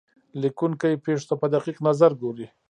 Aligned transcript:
لیکونکی 0.41 1.01
پېښو 1.05 1.27
ته 1.29 1.35
په 1.41 1.47
دقیق 1.53 1.77
نظر 1.87 2.11
ګوري. 2.21 2.47